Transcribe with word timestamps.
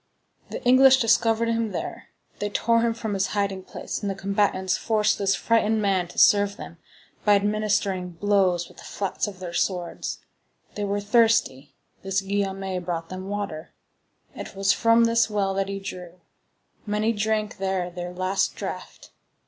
The 0.49 0.63
English 0.63 0.97
discovered 0.97 1.49
him 1.49 1.73
there. 1.73 2.07
They 2.39 2.49
tore 2.49 2.81
him 2.81 2.95
from 2.95 3.13
his 3.13 3.27
hiding 3.37 3.61
place, 3.61 4.01
and 4.01 4.09
the 4.09 4.15
combatants 4.15 4.75
forced 4.75 5.19
this 5.19 5.35
frightened 5.35 5.79
man 5.79 6.07
to 6.07 6.17
serve 6.17 6.57
them, 6.57 6.79
by 7.23 7.35
administering 7.35 8.09
blows 8.13 8.67
with 8.67 8.77
the 8.77 8.83
flats 8.83 9.27
of 9.27 9.37
their 9.39 9.53
swords. 9.53 10.17
They 10.73 10.85
were 10.85 11.01
thirsty; 11.01 11.75
this 12.01 12.21
Guillaume 12.21 12.83
brought 12.83 13.09
them 13.09 13.29
water. 13.29 13.75
It 14.35 14.55
was 14.55 14.73
from 14.73 15.03
this 15.03 15.29
well 15.29 15.53
that 15.53 15.69
he 15.69 15.79
drew 15.79 16.01
it. 16.05 16.19
Many 16.87 17.13
drank 17.13 17.57
there 17.57 17.91
their 17.91 18.11
last 18.11 18.55
draught. 18.55 19.11